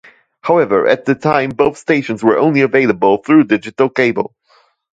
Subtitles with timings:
[0.41, 4.33] However, at the time both stations were only available through digital cable.